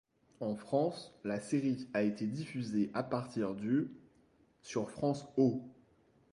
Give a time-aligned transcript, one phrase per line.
[0.39, 3.91] En France, la série été diffusée à partir du
[4.63, 5.61] sur France Ô.